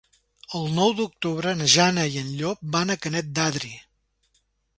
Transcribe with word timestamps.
El 0.59 0.63
nou 0.77 0.93
d'octubre 0.99 1.53
na 1.59 1.67
Jana 1.73 2.07
i 2.15 2.17
en 2.23 2.33
Llop 2.41 2.65
van 2.77 2.95
a 2.95 2.97
Canet 3.05 3.31
d'Adri. 3.37 3.71